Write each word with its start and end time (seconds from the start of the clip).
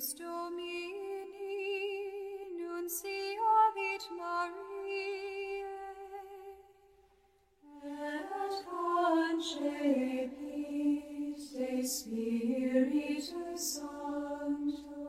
Deus 0.00 0.14
Domini, 0.14 1.36
nunciavit 2.56 4.04
Mariae, 4.16 5.64
et 7.84 8.24
concepit 8.64 10.30
de 11.36 11.82
Spiritus 11.84 13.60
Sancto. 13.60 15.04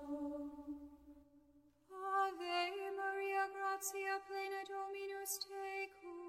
Ave 1.89 2.91
Maria, 2.97 3.43
gratia 3.55 4.15
plena 4.27 4.61
Dominus 4.67 5.33
tecum, 5.47 6.19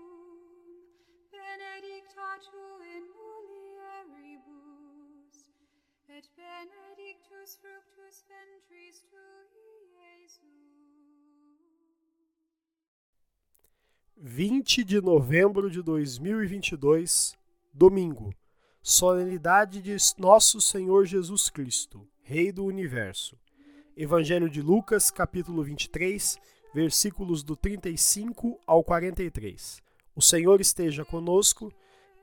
benedicta 1.32 2.28
tu 2.46 2.64
in 2.94 3.04
mulieribus, 3.16 4.56
et 6.08 6.26
benedictus 6.36 7.50
fructus 7.60 7.81
20 14.16 14.84
de 14.84 15.00
novembro 15.00 15.70
de 15.70 15.82
2022, 15.82 17.34
domingo, 17.72 18.32
solenidade 18.80 19.82
de 19.82 19.96
Nosso 20.18 20.60
Senhor 20.60 21.06
Jesus 21.06 21.50
Cristo, 21.50 22.06
Rei 22.22 22.52
do 22.52 22.64
Universo. 22.64 23.36
Evangelho 23.96 24.48
de 24.48 24.62
Lucas, 24.62 25.10
capítulo 25.10 25.62
23, 25.64 26.38
versículos 26.72 27.42
do 27.42 27.56
35 27.56 28.60
ao 28.66 28.84
43. 28.84 29.82
O 30.14 30.22
Senhor 30.22 30.60
esteja 30.60 31.04
conosco, 31.04 31.72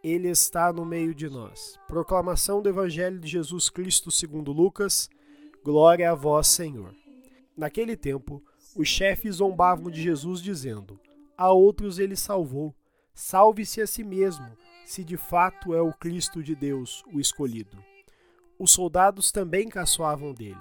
Ele 0.03 0.29
está 0.29 0.71
no 0.71 0.85
meio 0.85 1.13
de 1.13 1.29
nós. 1.29 1.77
Proclamação 1.87 2.61
do 2.61 2.69
Evangelho 2.69 3.19
de 3.19 3.27
Jesus 3.27 3.69
Cristo 3.69 4.09
segundo 4.09 4.51
Lucas, 4.51 5.09
glória 5.63 6.11
a 6.11 6.15
vós, 6.15 6.47
Senhor. 6.47 6.95
Naquele 7.57 7.97
tempo, 7.97 8.41
os 8.75 8.87
chefes 8.87 9.35
zombavam 9.35 9.91
de 9.91 10.01
Jesus, 10.01 10.41
dizendo: 10.41 10.99
a 11.39 11.53
outros 11.53 11.99
ele 11.99 12.17
salvou. 12.17 12.75
Salve-se 13.13 13.81
a 13.81 13.87
si 13.87 14.03
mesmo, 14.03 14.45
se 14.85 15.05
de 15.05 15.15
fato 15.15 15.73
é 15.73 15.81
o 15.81 15.93
Cristo 15.93 16.43
de 16.43 16.53
Deus, 16.53 17.01
o 17.13 17.17
escolhido. 17.17 17.81
Os 18.59 18.71
soldados 18.71 19.31
também 19.31 19.69
caçoavam 19.69 20.33
dele. 20.33 20.59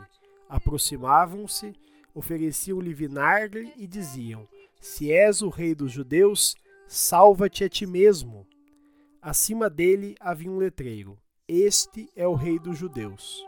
Aproximavam-se, 0.49 1.75
ofereciam-lhe 2.15 2.95
vinagre 2.95 3.73
e 3.77 3.89
diziam: 3.89 4.47
Se 4.81 5.13
és 5.13 5.43
o 5.43 5.49
rei 5.49 5.75
dos 5.75 5.91
judeus, 5.91 6.55
salva-te 6.87 7.65
a 7.65 7.69
ti 7.69 7.85
mesmo. 7.85 8.47
Acima 9.21 9.69
dele 9.69 10.15
havia 10.21 10.49
um 10.49 10.59
letreiro: 10.59 11.19
Este 11.49 12.09
é 12.15 12.27
o 12.29 12.35
rei 12.35 12.57
dos 12.57 12.79
judeus. 12.79 13.45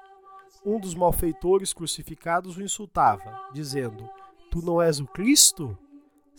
Um 0.67 0.81
dos 0.81 0.97
malfeitores 0.97 1.73
crucificados 1.73 2.57
o 2.57 2.63
insultava, 2.63 3.41
dizendo: 3.53 4.11
Tu 4.51 4.61
não 4.61 4.83
és 4.83 4.99
o 4.99 5.07
Cristo? 5.07 5.79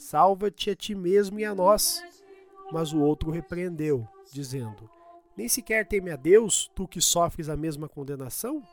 Salva-te 0.02 0.72
a 0.72 0.76
ti 0.76 0.96
mesmo 0.96 1.40
e 1.40 1.46
a 1.46 1.54
nós. 1.54 2.04
Mas 2.72 2.92
o 2.92 3.00
outro 3.00 3.30
repreendeu, 3.30 4.08
dizendo: 4.34 4.90
Nem 5.38 5.48
sequer 5.48 5.88
teme 5.88 6.10
a 6.10 6.16
Deus, 6.16 6.72
tu 6.74 6.88
que 6.88 7.00
sofres 7.00 7.48
a 7.48 7.56
mesma 7.56 7.88
condenação? 7.88 8.64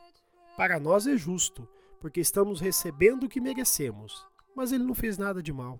Para 0.57 0.79
nós 0.79 1.05
é 1.05 1.15
justo, 1.15 1.69
porque 2.01 2.19
estamos 2.19 2.59
recebendo 2.59 3.25
o 3.25 3.29
que 3.29 3.39
merecemos. 3.39 4.25
Mas 4.55 4.71
ele 4.71 4.83
não 4.83 4.95
fez 4.95 5.19
nada 5.19 5.41
de 5.41 5.53
mal. 5.53 5.79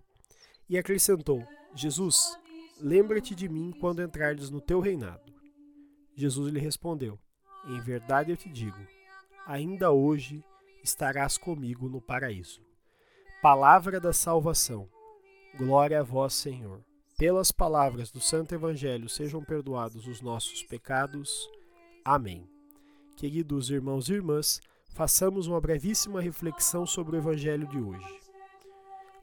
E 0.70 0.78
acrescentou: 0.78 1.44
Jesus, 1.74 2.38
lembra-te 2.80 3.34
de 3.34 3.50
mim 3.50 3.74
quando 3.82 4.04
entrares 4.04 4.52
no 4.52 4.62
teu 4.62 4.80
reinado. 4.80 5.34
Jesus 6.16 6.54
lhe 6.54 6.60
respondeu: 6.60 7.18
Em 7.66 7.82
verdade 7.82 8.30
eu 8.30 8.38
te 8.38 8.50
digo, 8.50 8.78
ainda 9.48 9.92
hoje 9.92 10.46
estarás 10.84 11.40
comigo 11.40 11.90
no 11.90 12.00
paraíso. 12.00 12.62
Palavra 13.42 14.00
da 14.00 14.14
salvação. 14.14 14.88
Glória 15.58 16.00
a 16.00 16.04
vós, 16.04 16.34
Senhor. 16.34 16.82
Pelas 17.18 17.52
palavras 17.52 18.12
do 18.12 18.22
Santo 18.22 18.56
Evangelho 18.56 19.10
sejam 19.10 19.44
perdoados 19.44 20.08
os 20.08 20.22
nossos 20.22 20.64
pecados. 20.64 21.50
Amém. 22.06 22.48
Queridos 23.18 23.70
irmãos 23.70 24.08
e 24.08 24.14
irmãs, 24.14 24.62
façamos 24.94 25.48
uma 25.48 25.60
brevíssima 25.60 26.22
reflexão 26.22 26.86
sobre 26.86 27.16
o 27.16 27.20
Evangelho 27.20 27.68
de 27.68 27.78
hoje. 27.78 28.20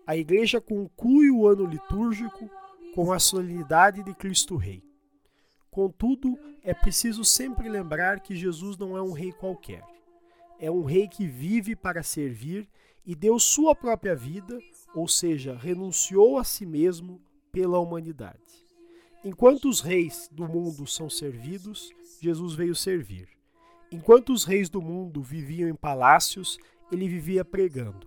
A 0.06 0.16
Igreja 0.16 0.60
conclui 0.60 1.30
o 1.30 1.46
ano 1.46 1.64
litúrgico 1.64 2.50
com 2.94 3.12
a 3.12 3.18
solenidade 3.18 4.02
de 4.02 4.14
Cristo 4.14 4.56
Rei. 4.56 4.82
Contudo, 5.70 6.38
é 6.62 6.74
preciso 6.74 7.24
sempre 7.24 7.68
lembrar 7.68 8.20
que 8.20 8.34
Jesus 8.34 8.76
não 8.76 8.96
é 8.96 9.02
um 9.02 9.12
rei 9.12 9.32
qualquer. 9.32 9.82
É 10.58 10.70
um 10.70 10.84
rei 10.84 11.06
que 11.06 11.26
vive 11.26 11.76
para 11.76 12.02
servir 12.02 12.68
e 13.04 13.14
deu 13.14 13.38
sua 13.38 13.74
própria 13.74 14.16
vida, 14.16 14.58
ou 14.96 15.06
seja, 15.06 15.54
renunciou 15.54 16.38
a 16.38 16.42
si 16.42 16.64
mesmo 16.64 17.20
pela 17.52 17.78
humanidade. 17.78 18.40
Enquanto 19.22 19.68
os 19.68 19.82
reis 19.82 20.26
do 20.32 20.48
mundo 20.48 20.86
são 20.86 21.10
servidos, 21.10 21.90
Jesus 22.18 22.54
veio 22.54 22.74
servir. 22.74 23.28
Enquanto 23.92 24.32
os 24.32 24.44
reis 24.44 24.70
do 24.70 24.80
mundo 24.80 25.22
viviam 25.22 25.68
em 25.68 25.74
palácios, 25.74 26.58
ele 26.90 27.06
vivia 27.06 27.44
pregando. 27.44 28.06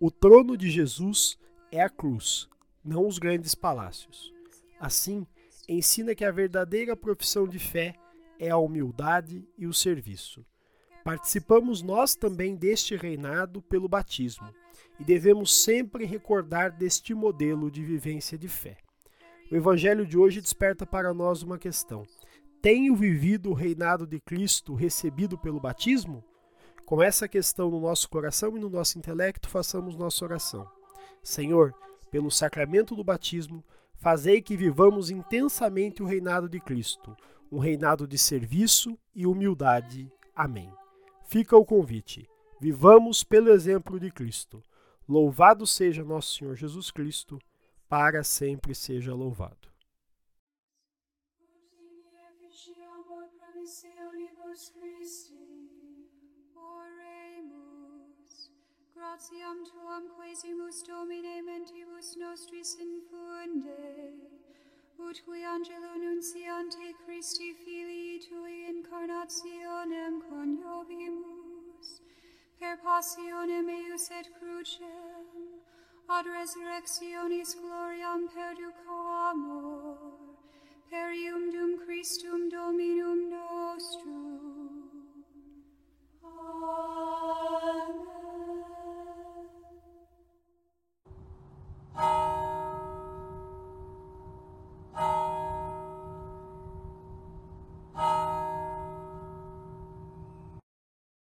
O 0.00 0.10
trono 0.10 0.56
de 0.56 0.68
Jesus 0.68 1.38
é 1.70 1.80
a 1.80 1.88
cruz, 1.88 2.48
não 2.84 3.06
os 3.06 3.20
grandes 3.20 3.54
palácios. 3.54 4.34
Assim, 4.80 5.24
ensina 5.68 6.12
que 6.12 6.24
a 6.24 6.32
verdadeira 6.32 6.96
profissão 6.96 7.46
de 7.46 7.60
fé 7.60 7.94
é 8.36 8.50
a 8.50 8.58
humildade 8.58 9.46
e 9.56 9.64
o 9.64 9.72
serviço. 9.72 10.44
Participamos 11.06 11.82
nós 11.82 12.16
também 12.16 12.56
deste 12.56 12.96
reinado 12.96 13.62
pelo 13.62 13.88
batismo 13.88 14.52
e 14.98 15.04
devemos 15.04 15.62
sempre 15.62 16.04
recordar 16.04 16.72
deste 16.72 17.14
modelo 17.14 17.70
de 17.70 17.80
vivência 17.84 18.36
de 18.36 18.48
fé. 18.48 18.78
O 19.48 19.54
Evangelho 19.54 20.04
de 20.04 20.18
hoje 20.18 20.40
desperta 20.40 20.84
para 20.84 21.14
nós 21.14 21.44
uma 21.44 21.58
questão: 21.58 22.02
tenho 22.60 22.96
vivido 22.96 23.50
o 23.50 23.54
reinado 23.54 24.04
de 24.04 24.18
Cristo 24.18 24.74
recebido 24.74 25.38
pelo 25.38 25.60
batismo? 25.60 26.24
Com 26.84 27.00
essa 27.00 27.28
questão 27.28 27.70
no 27.70 27.78
nosso 27.78 28.08
coração 28.08 28.56
e 28.56 28.60
no 28.60 28.68
nosso 28.68 28.98
intelecto, 28.98 29.48
façamos 29.48 29.94
nossa 29.94 30.24
oração. 30.24 30.68
Senhor, 31.22 31.72
pelo 32.10 32.32
sacramento 32.32 32.96
do 32.96 33.04
batismo, 33.04 33.62
fazei 33.94 34.42
que 34.42 34.56
vivamos 34.56 35.08
intensamente 35.08 36.02
o 36.02 36.06
reinado 36.06 36.48
de 36.48 36.58
Cristo, 36.58 37.16
um 37.48 37.60
reinado 37.60 38.08
de 38.08 38.18
serviço 38.18 38.98
e 39.14 39.24
humildade. 39.24 40.10
Amém. 40.34 40.68
Fica 41.26 41.56
o 41.56 41.64
convite. 41.64 42.28
Vivamos 42.60 43.24
pelo 43.24 43.50
exemplo 43.50 43.98
de 43.98 44.12
Cristo. 44.12 44.62
Louvado 45.08 45.66
seja 45.66 46.04
nosso 46.04 46.36
Senhor 46.36 46.54
Jesus 46.54 46.90
Cristo, 46.90 47.38
para 47.88 48.22
sempre 48.22 48.74
seja 48.74 49.12
louvado. 49.12 49.68
Gratiam 58.94 59.64
tuam 59.64 60.08
quesimus 60.16 60.82
Domine 60.82 61.42
mentibus 61.42 62.16
nostris 62.16 62.78
infunde, 62.78 63.70
ut 64.98 65.22
qui 65.24 65.44
angelo 65.44 65.96
Christi 67.04 67.54
filii 67.54 68.18
tui 68.20 68.68
incarnationem 68.70 69.65
passionem 72.84 73.68
eius 73.68 74.10
et 74.18 74.28
crucem, 74.38 75.26
ad 76.16 76.26
resurrectionis 76.26 77.50
gloriam 77.62 78.22
perducamur, 78.34 79.98
per 80.90 81.10
ium 81.12 81.50
dum 81.54 81.72
Christum 81.84 82.48
Dominum 82.48 83.20
nostrum, 83.30 84.25